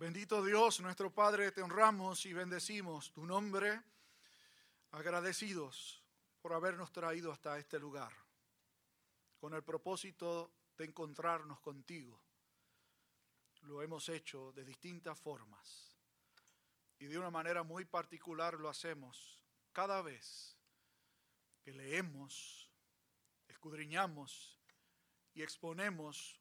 [0.00, 3.82] Bendito Dios, nuestro Padre, te honramos y bendecimos tu nombre,
[4.92, 6.02] agradecidos
[6.40, 8.10] por habernos traído hasta este lugar,
[9.38, 12.18] con el propósito de encontrarnos contigo.
[13.60, 15.94] Lo hemos hecho de distintas formas
[16.98, 20.56] y de una manera muy particular lo hacemos cada vez
[21.60, 22.72] que leemos,
[23.48, 24.58] escudriñamos
[25.34, 26.40] y exponemos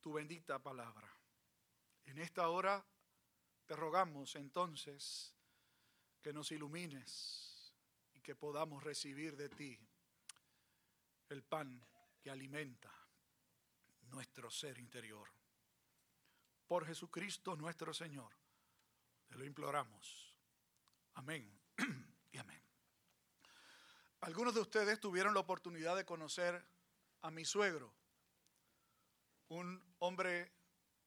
[0.00, 1.12] tu bendita palabra.
[2.04, 2.86] En esta hora
[3.70, 5.32] te rogamos entonces
[6.20, 7.72] que nos ilumines
[8.12, 9.78] y que podamos recibir de ti
[11.28, 11.80] el pan
[12.20, 12.92] que alimenta
[14.08, 15.28] nuestro ser interior.
[16.66, 18.34] Por Jesucristo nuestro Señor,
[19.28, 20.36] te lo imploramos.
[21.14, 21.56] Amén
[22.32, 22.64] y amén.
[24.22, 26.60] Algunos de ustedes tuvieron la oportunidad de conocer
[27.22, 27.94] a mi suegro,
[29.46, 30.50] un hombre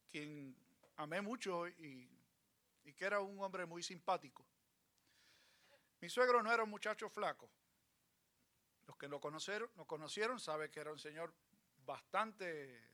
[0.08, 0.56] quien
[0.96, 2.23] amé mucho y
[2.84, 4.46] y que era un hombre muy simpático.
[6.02, 7.50] Mi suegro no era un muchacho flaco.
[8.88, 11.34] Los que lo conocieron, lo conocieron saben que era un señor
[11.86, 12.94] bastante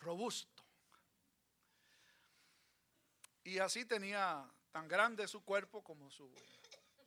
[0.00, 0.64] robusto.
[3.44, 6.32] Y así tenía tan grande su cuerpo como su,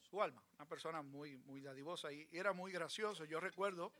[0.01, 0.43] su alma.
[0.55, 3.25] Una persona muy, muy dadivosa y, era muy gracioso.
[3.25, 3.91] Yo recuerdo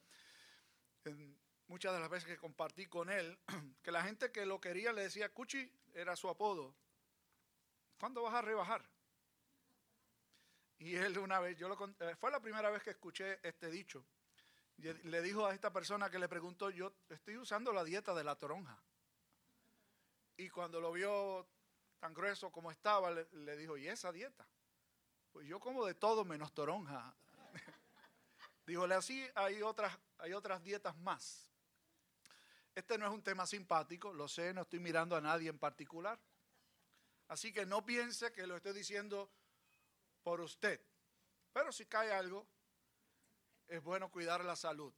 [1.06, 3.38] en muchas de las veces que compartí con él
[3.84, 6.76] que la gente que lo quería le decía Cuchi, era su apodo.
[8.04, 8.84] ¿Cuándo vas a rebajar?
[10.78, 14.06] Y él una vez, yo lo, eh, fue la primera vez que escuché este dicho.
[14.76, 18.36] Le dijo a esta persona que le preguntó, yo estoy usando la dieta de la
[18.36, 18.78] toronja.
[20.36, 21.48] Y cuando lo vio
[22.02, 24.46] tan grueso como estaba, le, dijo, ¿y esa dieta?
[25.32, 27.16] Pues yo como de todo menos toronja.
[28.68, 31.50] Díjole, así hay otras, hay otras dietas más.
[32.76, 36.20] Este no es un tema simpático, lo sé, no estoy mirando a nadie en particular.
[37.34, 39.28] Así que no piense que lo estoy diciendo
[40.22, 40.80] por usted.
[41.52, 42.48] Pero si cae algo,
[43.68, 44.94] es bueno cuidar la salud.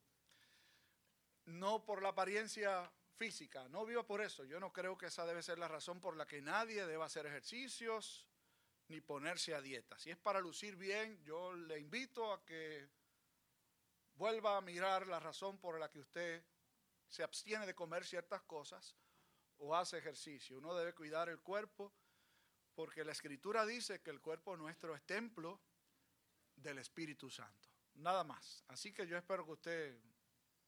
[1.46, 4.44] No por la apariencia física, no viva por eso.
[4.44, 7.24] Yo no creo que esa debe ser la razón por la que nadie deba hacer
[7.24, 8.26] ejercicios
[8.88, 9.98] ni ponerse a dieta.
[9.98, 12.86] Si es para lucir bien, yo le invito a que
[14.16, 16.44] vuelva a mirar la razón por la que usted
[17.08, 18.94] se abstiene de comer ciertas cosas
[19.56, 20.58] o hace ejercicio.
[20.58, 21.94] Uno debe cuidar el cuerpo
[22.76, 25.58] porque la escritura dice que el cuerpo nuestro es templo
[26.54, 27.70] del Espíritu Santo.
[27.94, 28.62] Nada más.
[28.68, 30.00] Así que yo espero que usted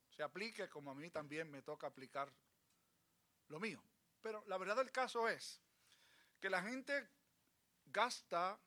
[0.08, 2.32] se aplique como a mí también me toca aplicar
[3.48, 3.82] lo mío.
[4.22, 5.60] Pero la verdad del caso es
[6.40, 7.06] que la gente
[7.84, 8.58] gasta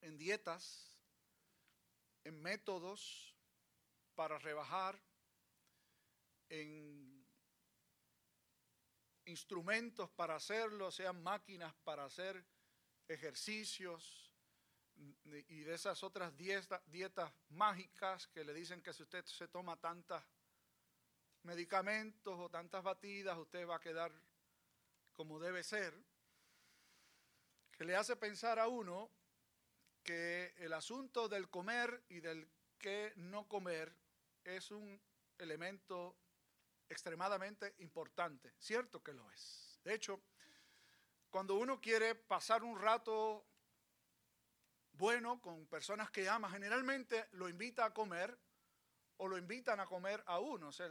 [0.00, 0.98] en dietas,
[2.24, 3.36] en métodos
[4.16, 5.00] para rebajar,
[6.48, 7.11] en
[9.26, 12.44] instrumentos para hacerlo, sean máquinas para hacer
[13.08, 14.30] ejercicios
[14.96, 19.76] y de esas otras dietas, dietas mágicas que le dicen que si usted se toma
[19.76, 20.22] tantos
[21.42, 24.12] medicamentos o tantas batidas, usted va a quedar
[25.12, 25.94] como debe ser,
[27.72, 29.10] que le hace pensar a uno
[30.02, 33.94] que el asunto del comer y del que no comer
[34.44, 35.00] es un
[35.38, 36.16] elemento
[36.88, 38.52] extremadamente importante.
[38.58, 39.80] Cierto que lo es.
[39.84, 40.22] De hecho,
[41.30, 43.46] cuando uno quiere pasar un rato
[44.92, 48.38] bueno con personas que ama, generalmente lo invita a comer
[49.16, 50.68] o lo invitan a comer a uno.
[50.68, 50.88] O sea,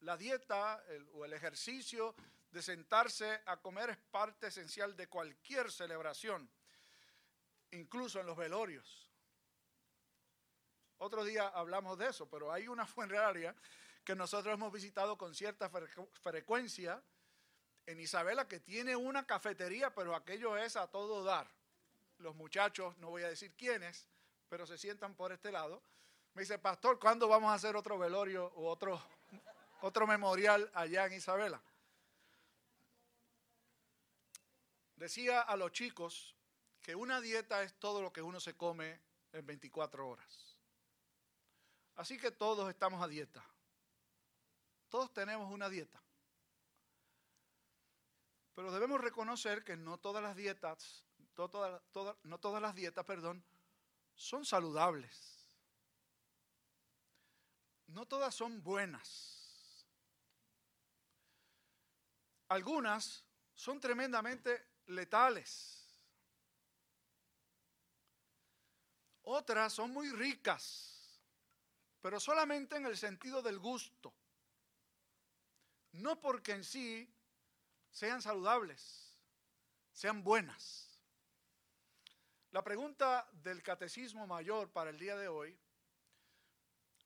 [0.00, 0.82] la dieta
[1.12, 2.14] o el ejercicio
[2.50, 6.50] de sentarse a comer es parte esencial de cualquier celebración,
[7.70, 9.10] incluso en los velorios.
[10.98, 13.54] Otro día hablamos de eso, pero hay una funeraria
[14.04, 15.70] que nosotros hemos visitado con cierta
[16.22, 17.02] frecuencia
[17.86, 21.48] en Isabela, que tiene una cafetería, pero aquello es a todo dar.
[22.18, 24.08] Los muchachos, no voy a decir quiénes,
[24.48, 25.82] pero se sientan por este lado.
[26.34, 29.00] Me dice, pastor, ¿cuándo vamos a hacer otro velorio o otro,
[29.82, 31.60] otro memorial allá en Isabela?
[34.96, 36.36] Decía a los chicos
[36.80, 39.00] que una dieta es todo lo que uno se come
[39.32, 40.56] en 24 horas.
[41.96, 43.44] Así que todos estamos a dieta.
[44.92, 45.98] Todos tenemos una dieta.
[48.54, 51.02] Pero debemos reconocer que no todas las dietas,
[52.24, 53.42] no todas las dietas, perdón,
[54.14, 55.46] son saludables.
[57.86, 59.86] No todas son buenas.
[62.48, 63.24] Algunas
[63.54, 66.02] son tremendamente letales.
[69.22, 71.18] Otras son muy ricas,
[72.02, 74.12] pero solamente en el sentido del gusto
[75.92, 77.12] no porque en sí
[77.90, 79.18] sean saludables,
[79.92, 80.88] sean buenas.
[82.50, 85.58] La pregunta del Catecismo Mayor para el día de hoy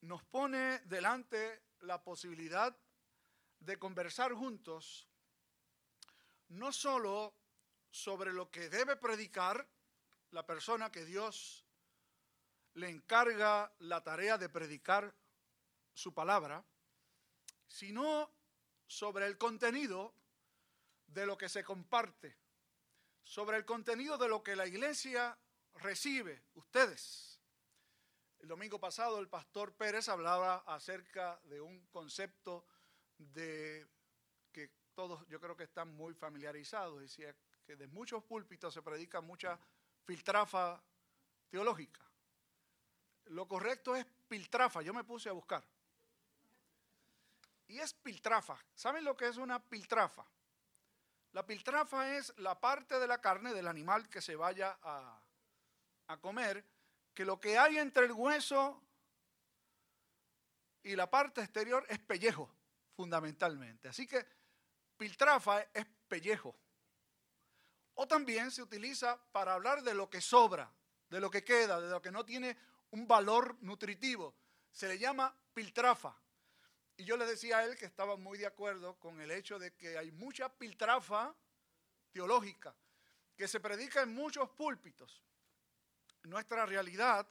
[0.01, 2.77] nos pone delante la posibilidad
[3.61, 5.09] de conversar juntos
[6.49, 7.35] no solo
[7.91, 9.67] sobre lo que debe predicar
[10.31, 11.65] la persona que Dios
[12.75, 15.15] le encarga la tarea de predicar
[15.95, 16.65] su palabra,
[17.67, 18.31] sino
[18.87, 20.15] sobre el contenido
[21.07, 22.37] de lo que se comparte,
[23.23, 25.37] sobre el contenido de lo que la iglesia
[25.75, 27.41] recibe, ustedes.
[28.39, 32.67] El domingo pasado el pastor Pérez hablaba acerca de un concepto
[33.19, 33.87] de
[34.53, 37.35] que todos yo creo que están muy familiarizados, decía
[37.65, 39.59] que de muchos púlpitos se predica mucha
[40.05, 40.83] filtrafa
[41.49, 42.01] teológica.
[43.27, 45.65] Lo correcto es piltrafa, yo me puse a buscar.
[47.69, 48.59] Y es piltrafa.
[48.75, 50.25] ¿Saben lo que es una piltrafa?
[51.33, 55.21] La piltrafa es la parte de la carne del animal que se vaya a,
[56.23, 56.65] comer,
[57.13, 58.83] que lo que hay entre el hueso
[60.83, 62.51] y la parte exterior es pellejo,
[62.95, 63.89] fundamentalmente.
[63.89, 64.25] Así que
[64.97, 66.57] piltrafa es pellejo.
[67.97, 70.73] O también se utiliza para hablar de lo que sobra,
[71.11, 72.57] de lo que queda, de lo que no tiene
[72.93, 74.35] un valor nutritivo.
[74.71, 76.17] Se le llama piltrafa.
[76.97, 79.75] Y yo le decía a él que estaba muy de acuerdo con el hecho de
[79.75, 81.35] que hay mucha piltrafa
[82.11, 82.75] teológica
[83.37, 85.23] que se predica en muchos púlpitos.
[86.23, 87.29] Nuestra realidad,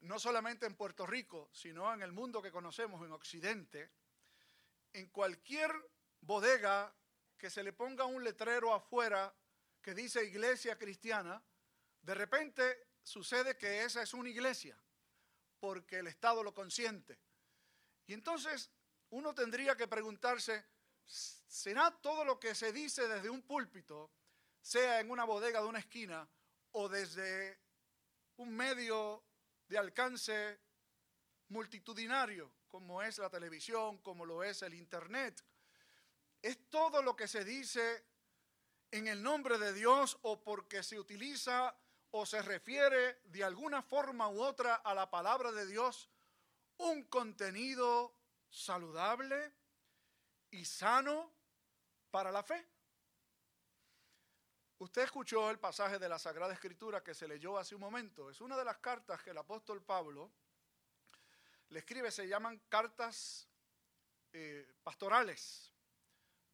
[0.00, 3.90] no solamente en Puerto Rico, sino en el mundo que conocemos, en Occidente,
[4.92, 5.72] en cualquier
[6.20, 6.94] bodega
[7.36, 9.34] que se le ponga un letrero afuera
[9.82, 11.42] que dice iglesia cristiana,
[12.02, 14.78] de repente sucede que esa es una iglesia,
[15.58, 17.18] porque el Estado lo consiente.
[18.06, 18.70] Y entonces
[19.10, 20.64] uno tendría que preguntarse,
[21.04, 24.10] ¿será todo lo que se dice desde un púlpito,
[24.60, 26.28] sea en una bodega de una esquina
[26.72, 27.60] o desde
[28.36, 29.24] un medio
[29.68, 30.60] de alcance
[31.48, 35.44] multitudinario, como es la televisión, como lo es el Internet?
[36.42, 38.04] ¿Es todo lo que se dice
[38.90, 41.76] en el nombre de Dios o porque se utiliza
[42.10, 46.08] o se refiere de alguna forma u otra a la palabra de Dios
[46.78, 48.15] un contenido
[48.56, 49.52] saludable
[50.50, 51.30] y sano
[52.10, 52.66] para la fe.
[54.78, 58.30] Usted escuchó el pasaje de la Sagrada Escritura que se leyó hace un momento.
[58.30, 60.32] Es una de las cartas que el apóstol Pablo
[61.68, 63.46] le escribe, se llaman cartas
[64.32, 65.72] eh, pastorales.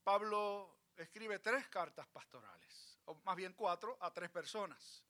[0.03, 5.05] Pablo escribe tres cartas pastorales, o más bien cuatro, a tres personas.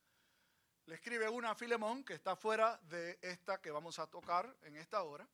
[0.87, 4.77] Le escribe una a Filemón, que está fuera de esta que vamos a tocar en
[4.77, 5.27] esta hora.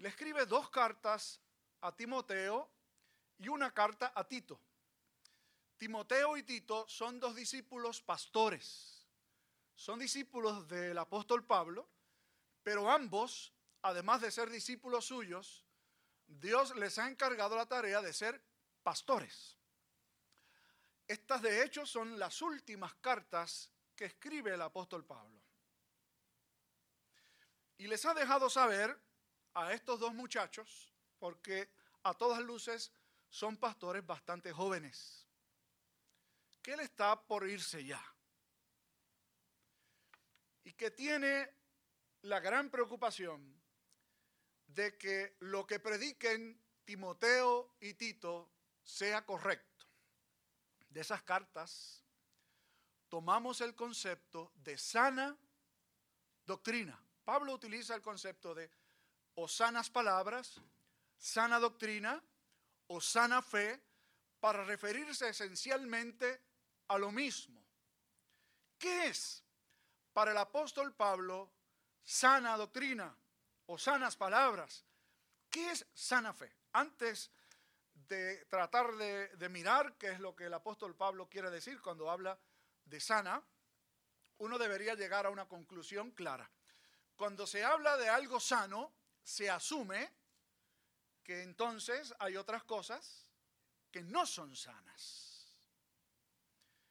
[0.00, 1.40] Le escribe dos cartas
[1.82, 2.70] a Timoteo
[3.38, 4.58] y una carta a Tito.
[5.76, 9.06] Timoteo y Tito son dos discípulos pastores.
[9.74, 11.86] Son discípulos del apóstol Pablo,
[12.62, 13.52] pero ambos,
[13.82, 15.66] además de ser discípulos suyos,
[16.26, 18.42] Dios les ha encargado la tarea de ser
[18.82, 19.58] pastores.
[21.06, 25.42] Estas de hecho son las últimas cartas que escribe el apóstol Pablo.
[27.76, 28.98] Y les ha dejado saber
[29.54, 31.70] a estos dos muchachos, porque
[32.02, 32.92] a todas luces
[33.28, 35.26] son pastores bastante jóvenes,
[36.62, 38.02] que él está por irse ya.
[40.64, 41.48] Y que tiene
[42.22, 43.60] la gran preocupación
[44.66, 48.50] de que lo que prediquen Timoteo y Tito
[48.82, 49.86] sea correcto.
[50.88, 52.04] De esas cartas
[53.08, 55.36] tomamos el concepto de sana
[56.44, 57.00] doctrina.
[57.24, 58.70] Pablo utiliza el concepto de
[59.34, 60.60] o sanas palabras,
[61.16, 62.22] sana doctrina
[62.88, 63.80] o sana fe
[64.40, 66.40] para referirse esencialmente
[66.88, 67.62] a lo mismo.
[68.78, 69.44] ¿Qué es
[70.12, 71.52] para el apóstol Pablo
[72.02, 73.14] sana doctrina
[73.66, 74.84] o sanas palabras?
[75.50, 76.52] ¿Qué es sana fe?
[76.72, 77.30] Antes
[77.94, 82.10] de tratar de, de mirar qué es lo que el apóstol Pablo quiere decir cuando
[82.10, 82.38] habla
[82.84, 83.42] de sana,
[84.38, 86.50] uno debería llegar a una conclusión clara.
[87.14, 88.92] Cuando se habla de algo sano,
[89.30, 90.12] se asume
[91.22, 93.28] que entonces hay otras cosas
[93.88, 95.54] que no son sanas.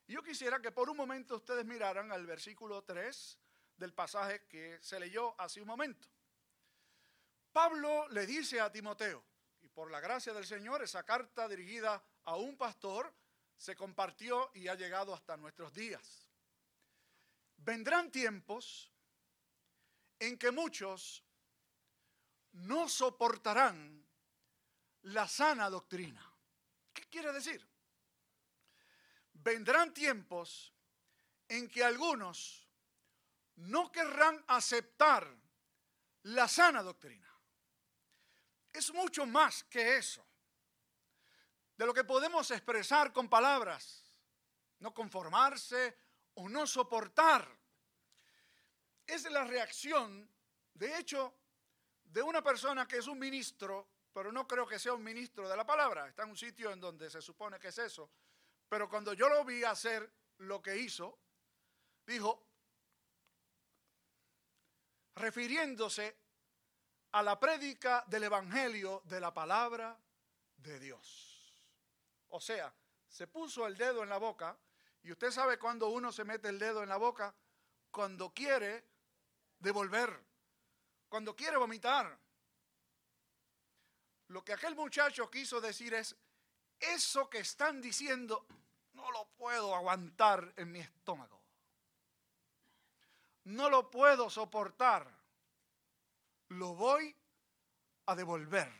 [0.07, 3.37] Yo quisiera que por un momento ustedes miraran al versículo 3
[3.75, 6.07] del pasaje que se leyó hace un momento.
[7.51, 9.21] Pablo le dice a Timoteo,
[9.59, 13.13] y por la gracia del Señor, esa carta dirigida a un pastor
[13.57, 16.31] se compartió y ha llegado hasta nuestros días.
[17.57, 18.89] Vendrán tiempos
[20.17, 21.25] en que muchos
[22.53, 24.05] no soportarán
[25.03, 26.25] la sana doctrina.
[26.93, 27.69] ¿Qué quiere decir?
[29.43, 30.73] vendrán tiempos
[31.47, 32.67] en que algunos
[33.55, 35.35] no querrán aceptar
[36.23, 37.27] la sana doctrina.
[38.71, 40.25] Es mucho más que eso,
[41.75, 44.13] de lo que podemos expresar con palabras,
[44.79, 45.97] no conformarse
[46.35, 47.49] o no soportar.
[49.07, 50.29] Es la reacción,
[50.73, 51.38] de hecho,
[52.09, 55.55] de una persona que es un ministro, pero no creo que sea un ministro de
[55.55, 58.09] la palabra, está en un sitio en donde se supone que es eso,
[58.67, 61.19] pero cuando yo lo vi hacer lo que hizo,
[62.05, 62.43] dijo,
[65.15, 66.17] refiriéndose
[67.11, 69.99] a la prédica del Evangelio de la palabra
[70.57, 71.63] de Dios.
[72.29, 72.73] O sea,
[73.07, 74.57] se puso el dedo en la boca
[75.03, 77.33] y usted sabe cuando uno se mete el dedo en la boca,
[77.91, 78.85] cuando quiere
[79.57, 80.28] devolver,
[81.09, 82.17] cuando quiere vomitar.
[84.27, 86.15] Lo que aquel muchacho quiso decir es,
[86.79, 88.45] eso que están diciendo
[88.93, 91.41] no lo puedo aguantar en mi estómago.
[93.45, 95.11] No lo puedo soportar.
[96.49, 97.15] Lo voy
[98.05, 98.71] a devolver.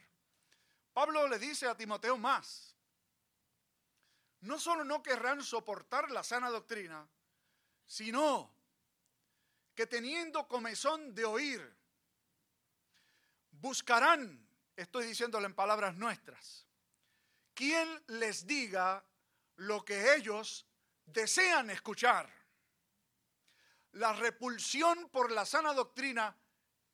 [0.93, 2.75] Pablo le dice a Timoteo más.
[4.41, 7.07] No solo no querrán soportar la sana doctrina,
[7.85, 8.53] sino
[9.75, 11.78] que teniendo comezón de oír,
[13.61, 16.65] buscarán, estoy diciéndolo en palabras nuestras,
[17.53, 19.03] quien les diga
[19.57, 20.65] lo que ellos
[21.05, 22.29] desean escuchar.
[23.93, 26.35] La repulsión por la sana doctrina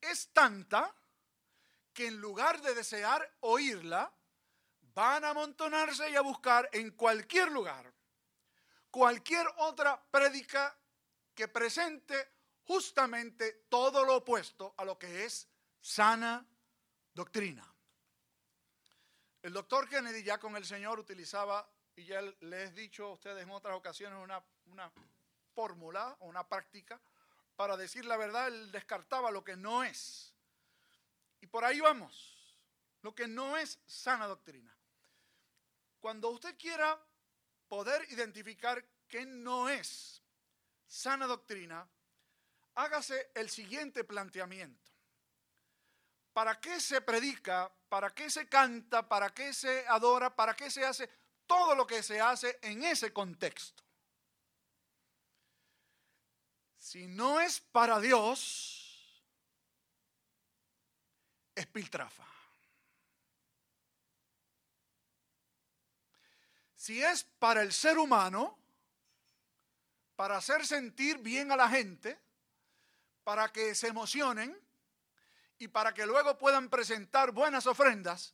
[0.02, 0.96] es tanta
[1.94, 4.12] que en lugar de desear oírla,
[4.94, 7.96] van a amontonarse y a buscar en cualquier lugar
[8.96, 10.74] cualquier otra prédica
[11.34, 12.16] que presente
[12.64, 15.50] justamente todo lo opuesto a lo que es
[15.82, 16.48] sana
[17.16, 17.66] doctrina.
[19.42, 23.42] El doctor Kennedy ya con el Señor utilizaba y ya les he dicho a ustedes
[23.42, 24.20] en otras ocasiones
[24.66, 24.92] una,
[25.54, 27.00] fórmula o una práctica
[27.56, 30.34] para decir la verdad, él descartaba lo que no es.
[31.40, 32.60] Y por ahí vamos,
[33.02, 34.76] lo que no es sana doctrina.
[36.02, 37.02] Cuando usted quiera
[37.70, 40.22] poder identificar qué no es
[40.86, 41.88] sana doctrina,
[42.74, 44.85] hágase el siguiente planteamiento.
[46.36, 47.72] ¿Para qué se predica?
[47.90, 49.08] ¿Para qué se canta?
[49.08, 50.36] ¿Para qué se adora?
[50.36, 51.10] ¿Para qué se hace?
[51.48, 53.84] todo lo que se hace en ese contexto.
[56.78, 59.24] Si no es para Dios,
[61.56, 62.24] es piltrafa.
[66.76, 68.60] Si es para el ser humano,
[70.16, 72.20] para hacer sentir bien a la gente,
[73.24, 74.56] para que se emocionen
[75.60, 78.34] y para que luego puedan presentar buenas ofrendas,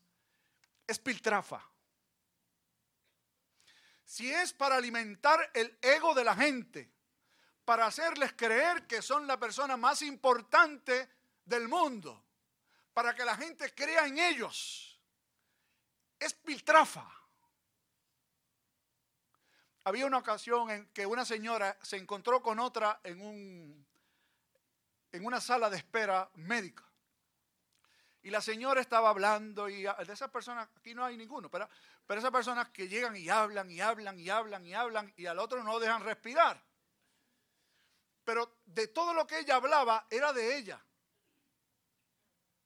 [0.88, 1.72] es piltrafa
[4.12, 6.92] si es para alimentar el ego de la gente,
[7.64, 11.10] para hacerles creer que son la persona más importante
[11.46, 12.22] del mundo,
[12.94, 15.00] para que la gente crea en ellos,
[16.20, 17.10] es piltrafa.
[19.86, 23.88] Había una ocasión en que una señora se encontró con otra en, un,
[25.14, 26.84] en una sala de espera médica.
[28.24, 31.68] Y la señora estaba hablando y de esas personas, aquí no hay ninguno, pero
[32.12, 35.40] pero esas personas que llegan y hablan y hablan y hablan y hablan y al
[35.40, 36.62] otro no dejan respirar.
[38.26, 40.84] Pero de todo lo que ella hablaba era de ella.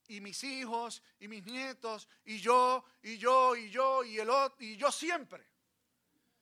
[0.07, 4.57] Y mis hijos y mis nietos y yo y yo y yo y el otro
[4.65, 5.47] y yo siempre.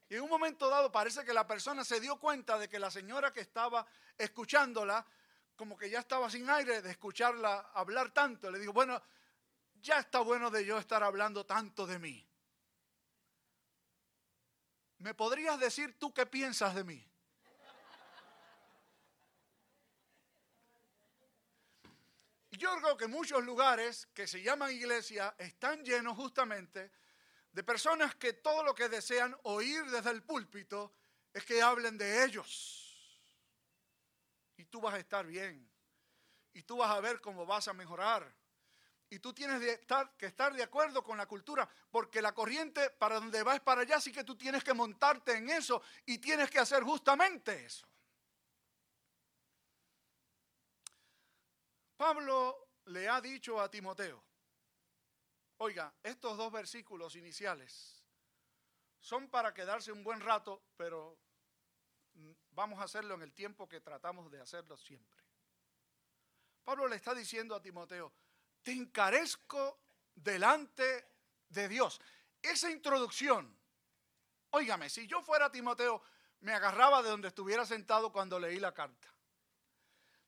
[0.08, 2.89] Y en un momento dado parece que la persona se dio cuenta de que la
[2.89, 3.86] señora que estaba
[4.17, 5.05] escuchándola,
[5.55, 9.01] como que ya estaba sin aire de escucharla hablar tanto, le dijo, bueno,
[9.81, 12.27] ya está bueno de yo estar hablando tanto de mí.
[15.03, 17.05] ¿me podrías decir tú qué piensas de mí?
[22.51, 26.91] Yo creo que muchos lugares que se llaman iglesia están llenos justamente
[27.51, 30.93] de personas que todo lo que desean oír desde el púlpito
[31.33, 32.83] es que hablen de ellos.
[34.63, 35.70] Y tú vas a estar bien.
[36.53, 38.34] Y tú vas a ver cómo vas a mejorar.
[39.10, 39.60] Y tú tienes
[40.17, 44.00] que estar de acuerdo con la cultura, porque la corriente para donde vas para allá,
[44.00, 47.86] sí que tú tienes que montarte en eso y tienes que hacer justamente eso.
[51.98, 54.24] Pablo le ha dicho a Timoteo,
[55.58, 58.01] oiga, estos dos versículos iniciales
[59.01, 61.20] son para quedarse un buen rato, pero
[62.53, 65.24] vamos a hacerlo en el tiempo que tratamos de hacerlo siempre.
[66.63, 68.13] Pablo le está diciendo a Timoteo,
[68.62, 69.79] te encarezco
[70.15, 71.05] delante
[71.50, 72.00] de Dios.
[72.41, 73.57] Esa introducción
[74.55, 76.03] Óigame, si yo fuera Timoteo,
[76.41, 79.07] me agarraba de donde estuviera sentado cuando leí la carta.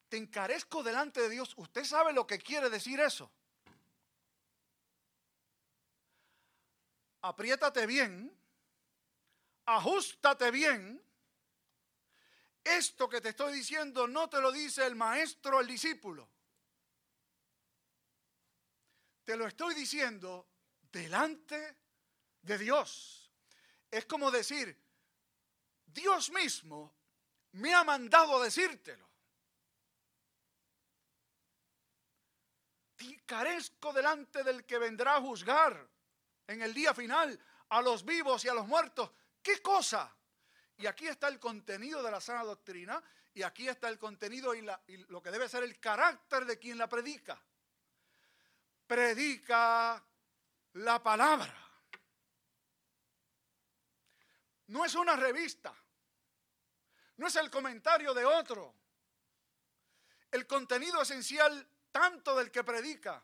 [0.09, 1.53] Te encarezco delante de Dios.
[1.57, 3.31] ¿Usted sabe lo que quiere decir eso?
[7.21, 8.35] Apriétate bien,
[9.67, 11.04] ajustate bien.
[12.65, 16.27] Esto que te estoy diciendo no te lo dice el maestro al discípulo.
[19.23, 20.49] Te lo estoy diciendo
[20.91, 21.77] delante
[22.41, 23.31] de Dios.
[23.89, 24.77] Es como decir,
[25.85, 26.93] Dios mismo
[27.53, 29.05] me ha mandado decírtelo.
[33.25, 35.89] carezco delante del que vendrá a juzgar
[36.47, 37.37] en el día final
[37.69, 39.11] a los vivos y a los muertos.
[39.41, 40.14] ¿Qué cosa?
[40.77, 43.01] Y aquí está el contenido de la sana doctrina
[43.33, 46.77] y aquí está el contenido y, y lo que debe ser el carácter de quien
[46.77, 47.41] la predica.
[48.87, 50.03] Predica
[50.73, 51.53] la palabra.
[54.67, 55.73] No es una revista.
[57.17, 58.75] No es el comentario de otro.
[60.31, 63.23] El contenido esencial tanto del que predica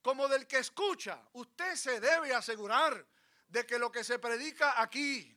[0.00, 1.20] como del que escucha.
[1.34, 3.06] Usted se debe asegurar
[3.48, 5.35] de que lo que se predica aquí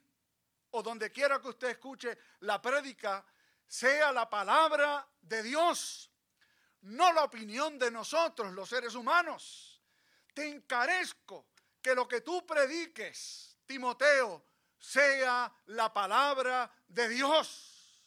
[0.72, 3.26] o donde quiera que usted escuche la prédica
[3.70, 6.12] sea la palabra de Dios,
[6.82, 9.82] no la opinión de nosotros, los seres humanos.
[10.34, 11.48] Te encarezco
[11.82, 14.44] que lo que tú prediques, Timoteo,
[14.80, 18.04] sea la palabra de Dios.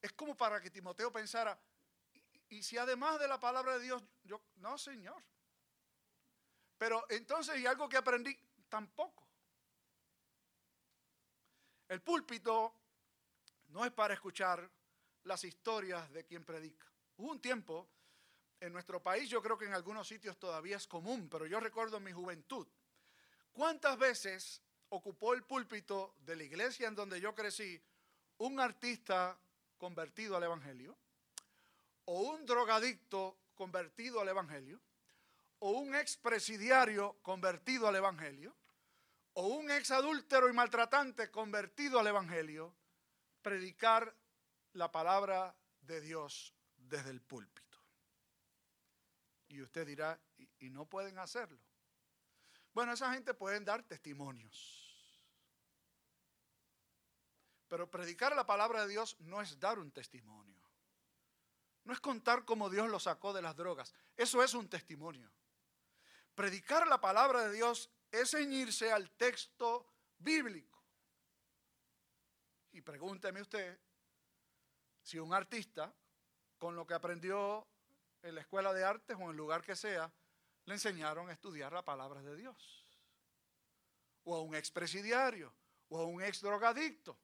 [0.00, 1.60] Es como para que Timoteo pensara,
[2.48, 5.22] y, si además de la palabra de Dios, yo, no, Señor.
[6.78, 8.36] Pero entonces, y algo que aprendí,
[8.70, 9.28] tampoco.
[11.88, 12.74] El púlpito
[13.68, 14.70] no es para escuchar
[15.24, 16.86] las historias de quien predica.
[17.16, 17.90] Hubo un tiempo
[18.60, 21.96] en nuestro país, yo creo que en algunos sitios todavía es común, pero yo recuerdo
[21.96, 22.66] en mi juventud,
[23.52, 27.82] ¿cuántas veces ocupó el púlpito de la iglesia en donde yo crecí
[28.38, 29.38] un artista
[29.78, 30.96] convertido al Evangelio,
[32.04, 34.80] o un drogadicto convertido al Evangelio,
[35.60, 38.54] o un expresidiario convertido al Evangelio,
[39.34, 42.74] o un exadúltero y maltratante convertido al Evangelio,
[43.42, 44.14] predicar
[44.72, 47.78] la palabra de Dios desde el púlpito.
[49.48, 50.18] Y usted dirá,
[50.58, 51.58] ¿y, no pueden hacerlo?
[52.72, 54.86] Bueno, esa gente pueden dar testimonios.
[57.68, 60.60] Pero predicar la palabra de Dios no es dar un testimonio.
[61.84, 63.92] No es contar cómo Dios lo sacó de las drogas.
[64.16, 65.30] Eso es un testimonio.
[66.34, 69.86] Predicar la palabra de Dios es ceñirse al texto
[70.18, 70.82] bíblico.
[72.72, 73.78] Y pregúnteme usted
[75.02, 75.92] si un artista,
[76.58, 77.66] con lo que aprendió
[78.22, 80.12] en la escuela de artes o en el lugar que sea,
[80.66, 82.86] le enseñaron a estudiar la palabra de Dios.
[84.24, 85.52] O a un expresidiario,
[85.88, 87.18] o a un ex drogadicto.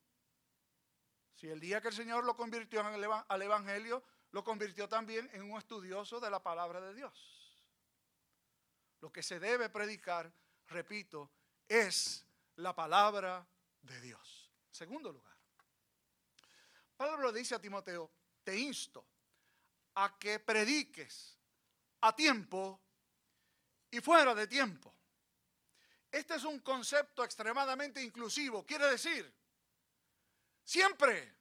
[1.34, 5.58] Si el día que el Señor lo convirtió al Evangelio, lo convirtió también en un
[5.58, 7.45] estudioso de la palabra de Dios.
[9.00, 10.32] Lo que se debe predicar,
[10.68, 11.30] repito,
[11.68, 12.24] es
[12.56, 13.46] la palabra
[13.82, 14.50] de Dios.
[14.70, 15.36] Segundo lugar,
[16.96, 18.10] Pablo dice a Timoteo,
[18.42, 19.06] te insto
[19.94, 21.38] a que prediques
[22.00, 22.80] a tiempo
[23.90, 24.94] y fuera de tiempo.
[26.10, 28.64] Este es un concepto extremadamente inclusivo.
[28.64, 29.34] Quiere decir
[30.66, 31.32] Siempre.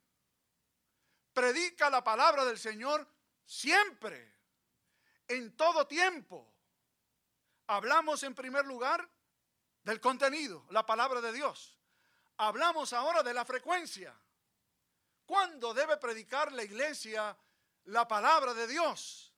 [1.34, 3.06] Predica la palabra del Señor
[3.44, 4.34] siempre,
[5.28, 6.55] en todo tiempo.
[7.68, 9.10] Hablamos en primer lugar
[9.84, 11.80] del contenido, la palabra de Dios.
[12.38, 14.16] Hablamos ahora de la frecuencia.
[15.26, 17.36] ¿Cuándo debe predicar la iglesia
[17.86, 19.34] la palabra de Dios?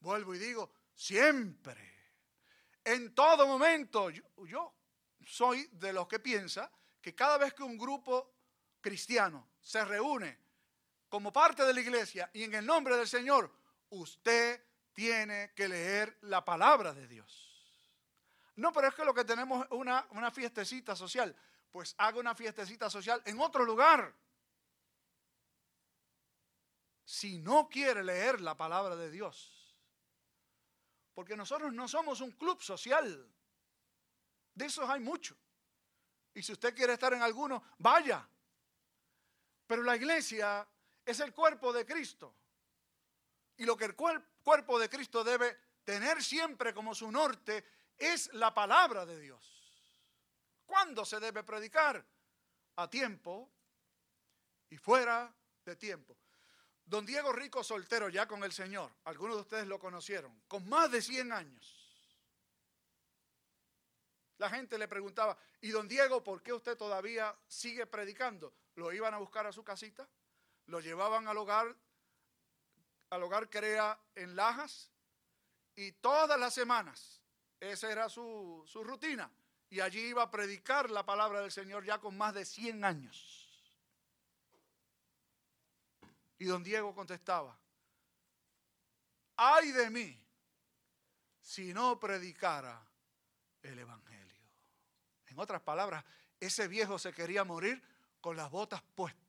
[0.00, 1.94] Vuelvo y digo, siempre,
[2.84, 4.10] en todo momento.
[4.10, 4.74] Yo,
[5.26, 8.34] soy de los que piensa que cada vez que un grupo
[8.80, 10.38] cristiano se reúne
[11.08, 13.50] como parte de la iglesia y en el nombre del Señor,
[13.90, 17.53] usted tiene que leer la palabra de Dios.
[18.56, 21.34] No, pero es que lo que tenemos es una, una fiestecita social.
[21.70, 24.14] Pues haga una fiestecita social en otro lugar.
[27.04, 29.76] Si no quiere leer la palabra de Dios.
[31.14, 33.28] Porque nosotros no somos un club social.
[34.54, 35.36] De esos hay mucho.
[36.32, 38.28] Y si usted quiere estar en alguno, vaya.
[39.66, 40.66] Pero la iglesia
[41.04, 42.34] es el cuerpo de Cristo.
[43.56, 47.64] Y lo que el cuerpo de Cristo debe tener siempre como su norte
[47.98, 49.54] es la palabra de Dios.
[50.66, 52.04] ¿Cuándo se debe predicar?
[52.76, 53.50] A tiempo
[54.70, 55.32] y fuera
[55.64, 56.16] de tiempo.
[56.84, 60.90] Don Diego Rico soltero ya con el Señor, algunos de ustedes lo conocieron, con más
[60.90, 61.80] de 100 años.
[64.38, 68.52] la gente le preguntaba, ¿y don Diego, por qué usted todavía sigue predicando?
[68.74, 70.06] Lo iban a buscar a su casita,
[70.66, 71.74] lo llevaban al hogar,
[73.10, 74.90] al hogar Crea en Lajas,
[75.76, 77.22] y todas las semanas,
[77.72, 79.30] esa era su, su rutina,
[79.70, 83.44] y allí iba a predicar la palabra del Señor ya con más de 100 años.
[86.38, 87.58] Y don Diego contestaba,
[89.36, 90.24] ay de mí
[91.40, 92.84] si no predicara
[93.62, 94.42] el Evangelio.
[95.26, 96.04] En otras palabras,
[96.40, 97.82] ese viejo se quería morir
[98.20, 99.24] con las botas puestas.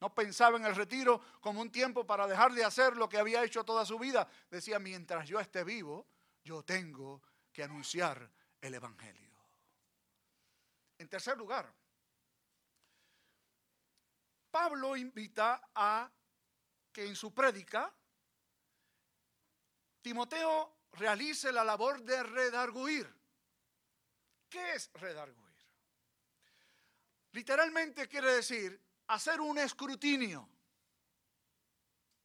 [0.00, 3.44] No pensaba en el retiro como un tiempo para dejar de hacer lo que había
[3.44, 4.26] hecho toda su vida.
[4.50, 6.06] Decía, mientras yo esté vivo,
[6.44, 7.22] yo tengo
[7.52, 9.30] que anunciar el Evangelio.
[10.98, 11.72] En tercer lugar,
[14.50, 16.10] Pablo invita a
[16.92, 17.94] que en su prédica
[20.02, 23.14] Timoteo realice la labor de redarguir.
[24.48, 25.40] ¿Qué es redarguir?
[27.32, 30.48] Literalmente quiere decir hacer un escrutinio.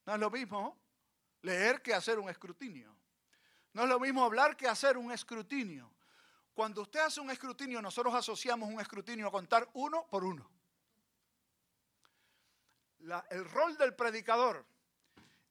[0.06, 0.80] No es lo mismo
[1.42, 2.95] leer que hacer un escrutinio.
[3.76, 5.92] No es lo mismo hablar que hacer un escrutinio.
[6.54, 10.50] Cuando usted hace un escrutinio, nosotros asociamos un escrutinio a contar uno por uno.
[13.30, 14.66] el rol del predicador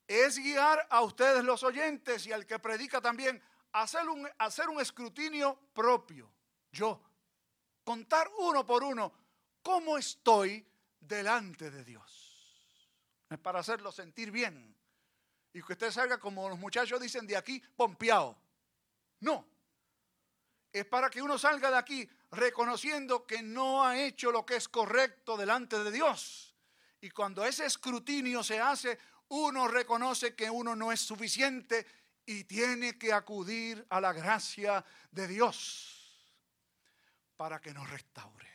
[0.08, 4.80] es guiar a ustedes los oyentes y al que predica también, hacer un, hacer un
[4.80, 6.32] escrutinio propio.
[6.72, 7.02] Yo,
[7.84, 9.12] contar uno por uno
[9.60, 10.66] cómo estoy
[10.98, 12.88] delante de Dios.
[13.28, 14.73] Es para hacerlo sentir bien.
[15.54, 18.36] Y que usted salga como los muchachos dicen de aquí, pompeado.
[19.20, 19.46] No.
[20.72, 24.68] Es para que uno salga de aquí reconociendo que no ha hecho lo que es
[24.68, 26.54] correcto delante de Dios.
[27.00, 31.86] Y cuando ese escrutinio se hace, uno reconoce que uno no es suficiente
[32.26, 36.34] y tiene que acudir a la gracia de Dios
[37.36, 38.50] para que nos restaure.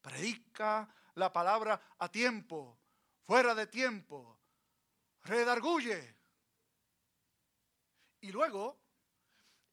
[0.00, 2.78] Predica la palabra a tiempo,
[3.26, 4.41] fuera de tiempo,
[5.24, 6.14] redarguye.
[8.20, 8.78] Y luego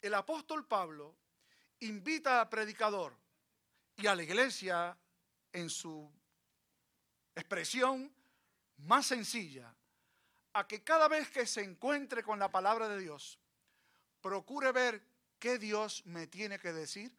[0.01, 1.15] el apóstol Pablo
[1.79, 3.15] invita al predicador
[3.97, 4.97] y a la iglesia
[5.51, 6.11] en su
[7.35, 8.13] expresión
[8.77, 9.75] más sencilla
[10.53, 13.39] a que cada vez que se encuentre con la palabra de Dios,
[14.21, 15.03] procure ver
[15.37, 17.15] qué Dios me tiene que decir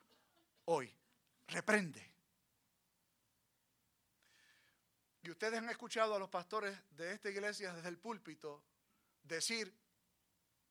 [0.64, 0.94] hoy.
[1.46, 2.09] Reprende.
[5.22, 8.62] Y ustedes han escuchado a los pastores de esta iglesia desde el púlpito
[9.22, 9.72] decir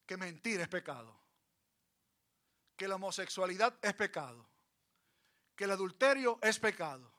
[0.05, 1.15] que mentir es pecado,
[2.75, 4.49] que la homosexualidad es pecado,
[5.55, 7.11] que el adulterio es pecado,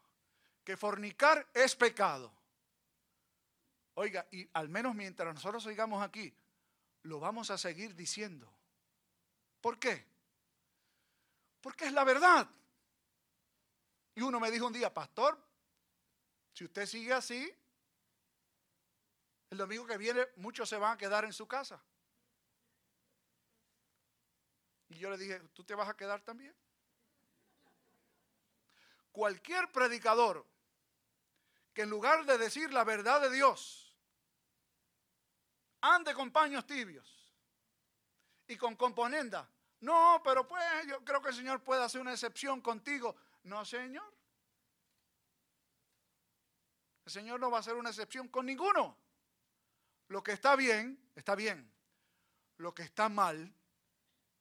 [0.64, 2.40] que fornicar es pecado
[3.94, 6.34] Oiga, y al menos mientras nosotros sigamos aquí,
[7.02, 8.50] lo vamos a seguir diciendo.
[9.60, 10.06] ¿Por qué?
[11.60, 12.48] Porque es la verdad.
[14.14, 15.38] Y uno me dijo un día, pastor,
[16.52, 17.52] si usted sigue así,
[19.50, 21.82] el domingo que viene muchos se van a quedar en su casa.
[24.88, 26.54] Y yo le dije, ¿tú te vas a quedar también?
[29.12, 30.46] Cualquier predicador
[31.72, 33.94] que en lugar de decir la verdad de Dios,
[35.80, 37.28] ande con paños tibios
[38.46, 39.48] y con componenda.
[39.80, 43.16] No, pero pues yo creo que el Señor puede hacer una excepción contigo.
[43.44, 44.19] No, Señor.
[47.10, 48.96] El Señor no va a hacer una excepción con ninguno.
[50.06, 51.68] Lo que está bien, está bien.
[52.58, 53.52] Lo que está mal,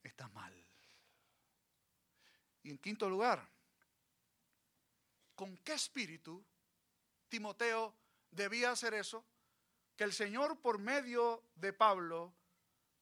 [0.04, 0.54] está mal.
[2.62, 3.44] Y en quinto lugar,
[5.34, 6.46] ¿con qué espíritu
[7.28, 7.96] Timoteo
[8.30, 9.26] debía hacer eso?
[9.96, 12.36] que el Señor por medio de Pablo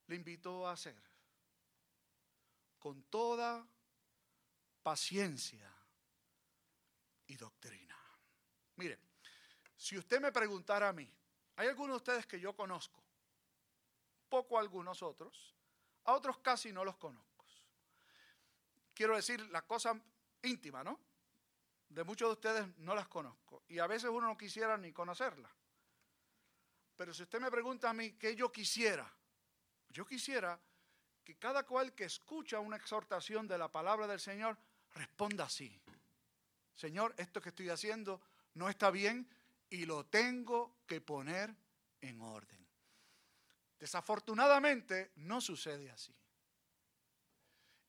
[0.08, 1.00] le invitó a hacer.
[2.80, 3.68] Con toda
[4.82, 5.70] paciencia
[7.28, 7.96] y doctrina.
[8.78, 9.07] Mire,
[9.88, 11.10] si usted me preguntara a mí,
[11.56, 13.02] hay algunos de ustedes que yo conozco,
[14.28, 15.56] poco algunos otros,
[16.04, 17.46] a otros casi no los conozco.
[18.94, 19.98] Quiero decir la cosa
[20.42, 21.00] íntima, ¿no?
[21.88, 25.54] De muchos de ustedes no las conozco y a veces uno no quisiera ni conocerlas.
[26.98, 29.10] Pero si usted me pregunta a mí qué yo quisiera,
[29.88, 30.60] yo quisiera
[31.24, 34.58] que cada cual que escucha una exhortación de la palabra del Señor
[34.96, 35.80] responda así.
[36.76, 38.20] Señor, esto que estoy haciendo
[38.56, 39.30] no está bien
[39.70, 41.56] y lo tengo que poner
[42.02, 42.66] en orden.
[43.80, 46.16] Desafortunadamente no sucede así.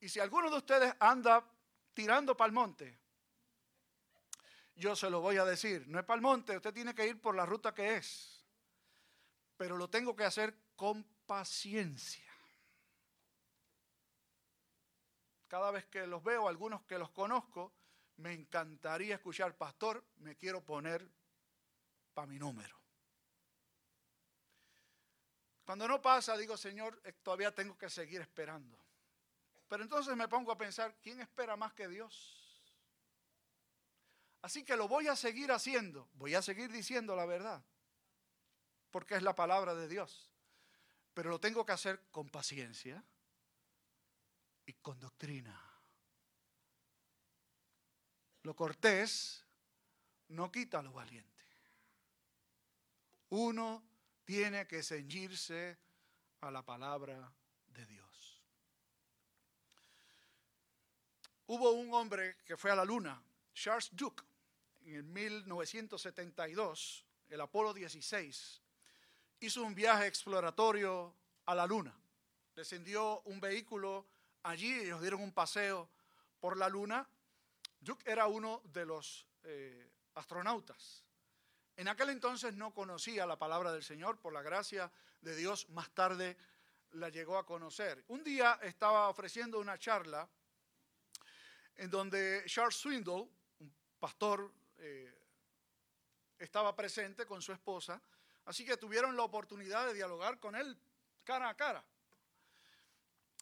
[0.00, 1.44] Y si alguno de ustedes anda
[1.94, 2.98] tirando para el monte,
[4.76, 7.20] yo se lo voy a decir, no es para el monte, usted tiene que ir
[7.20, 8.38] por la ruta que es
[9.58, 12.24] pero lo tengo que hacer con paciencia.
[15.48, 17.72] cada vez que los veo, algunos que los conozco,
[18.16, 21.10] me encantaría escuchar, pastor, me quiero poner
[22.18, 22.76] para mi número.
[25.64, 28.76] Cuando no pasa, digo, Señor, eh, todavía tengo que seguir esperando.
[29.68, 32.60] Pero entonces me pongo a pensar, ¿quién espera más que Dios?
[34.42, 37.62] Así que lo voy a seguir haciendo, voy a seguir diciendo la verdad,
[38.90, 40.28] porque es la palabra de Dios.
[41.14, 43.04] Pero lo tengo que hacer con paciencia
[44.66, 45.56] y con doctrina.
[48.42, 49.44] Lo cortés
[50.26, 51.37] no quita lo valiente.
[53.30, 53.82] Uno
[54.24, 55.78] tiene que ceñirse
[56.40, 57.32] a la palabra
[57.68, 58.42] de Dios.
[61.46, 63.22] Hubo un hombre que fue a la luna,
[63.54, 64.22] Charles Duke,
[64.82, 68.62] en 1972, el Apolo 16,
[69.40, 71.14] hizo un viaje exploratorio
[71.46, 71.94] a la luna.
[72.54, 74.06] Descendió un vehículo
[74.42, 75.88] allí, ellos dieron un paseo
[76.40, 77.08] por la luna
[77.80, 81.04] Duke era uno de los eh, astronautas.
[81.78, 85.88] En aquel entonces no conocía la palabra del Señor, por la gracia de Dios más
[85.92, 86.36] tarde
[86.90, 88.04] la llegó a conocer.
[88.08, 90.28] Un día estaba ofreciendo una charla
[91.76, 95.16] en donde Charles Swindle, un pastor, eh,
[96.36, 98.02] estaba presente con su esposa,
[98.46, 100.76] así que tuvieron la oportunidad de dialogar con él
[101.22, 101.84] cara a cara.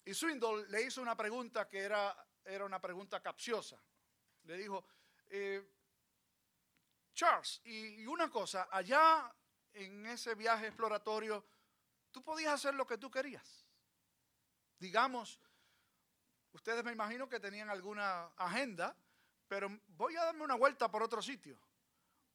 [0.05, 3.81] Y Swindle le hizo una pregunta que era, era una pregunta capciosa
[4.46, 4.85] le dijo,
[5.29, 5.62] eh,
[7.16, 9.35] Charles, y, una cosa, allá
[9.72, 11.44] en ese viaje exploratorio,
[12.12, 13.66] tú podías hacer lo que tú querías.
[14.79, 15.40] Digamos,
[16.52, 18.94] ustedes me imagino que tenían alguna agenda,
[19.48, 21.59] pero voy a darme una vuelta por otro sitio,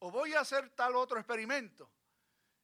[0.00, 1.88] o voy a hacer tal otro experimento.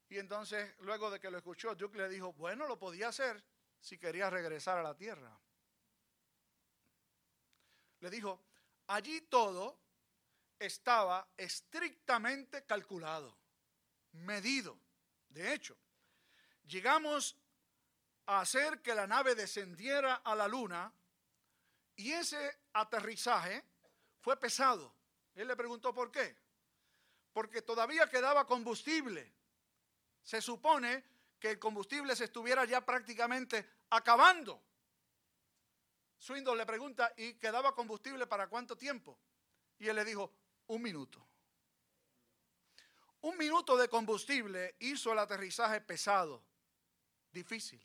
[0.09, 3.45] Y entonces, luego de que lo escuchó, Duke le dijo, bueno, lo podía hacer
[3.79, 5.39] si quería regresar a la tierra.
[8.01, 8.43] Le dijo,
[8.89, 9.79] allí todo
[10.59, 13.37] estaba estrictamente calculado,
[14.13, 14.79] medido.
[15.29, 15.77] De hecho,
[16.67, 17.37] llegamos
[18.27, 20.93] a hacer que la nave descendiera a la luna
[21.97, 23.65] y ese aterrizaje
[24.21, 24.95] fue pesado.
[25.35, 26.37] Él le preguntó por qué.
[27.33, 29.33] Porque todavía quedaba combustible.
[30.23, 31.05] Se supone
[31.39, 34.63] que el combustible se estuviera ya prácticamente acabando.
[36.19, 39.19] Swindle le pregunta, ¿y quedaba combustible para cuánto tiempo?
[39.79, 40.33] Y él le dijo,
[40.69, 41.25] un minuto.
[43.21, 46.43] Un minuto de combustible hizo el aterrizaje pesado,
[47.33, 47.83] difícil.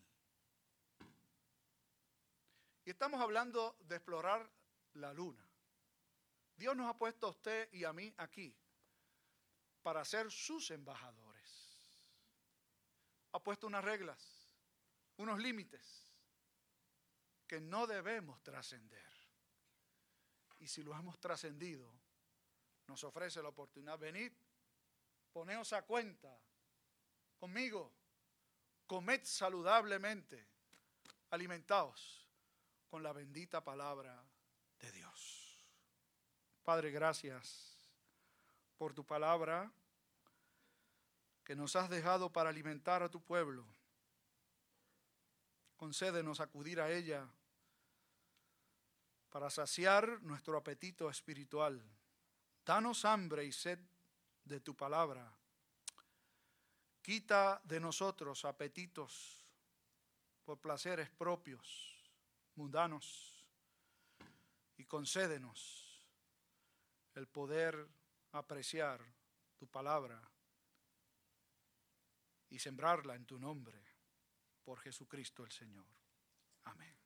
[2.86, 4.50] Y estamos hablando de explorar
[4.94, 5.44] la luna.
[6.56, 8.56] Dios nos ha puesto a usted y a mí aquí
[9.82, 11.34] para ser sus embajadores.
[13.32, 14.48] Ha puesto unas reglas,
[15.18, 16.14] unos límites
[17.48, 19.02] que no debemos trascender.
[20.60, 22.03] Y si lo hemos trascendido,
[22.88, 24.32] nos ofrece la oportunidad, venid,
[25.32, 26.38] poneos a cuenta
[27.38, 27.94] conmigo,
[28.88, 30.48] comed saludablemente,
[31.30, 32.30] alimentaos
[32.90, 34.24] con la bendita palabra
[34.80, 35.66] de Dios.
[36.64, 37.78] Padre, gracias
[38.78, 39.72] por tu palabra
[41.44, 43.66] que nos has dejado para alimentar a tu pueblo
[45.84, 47.30] concédenos acudir a ella
[49.30, 51.84] para saciar nuestro apetito espiritual.
[52.66, 53.80] Danos hambre y sed
[54.44, 55.32] de tu palabra.
[57.02, 59.46] Quita de nosotros apetitos
[60.46, 62.10] por placeres propios,
[62.56, 63.34] mundanos,
[64.78, 66.08] y concédenos
[67.16, 67.88] el poder
[68.32, 69.02] apreciar
[69.58, 70.22] tu palabra
[72.50, 73.82] y sembrarla en tu nombre
[74.64, 75.86] por Jesucristo el Señor.
[76.64, 77.03] Amén.